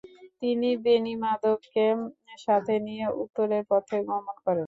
[0.41, 1.85] তিনি বেণীমাধবকে
[2.39, 4.59] সাথে নিয়ে উত্তরের পথে গমন করেন।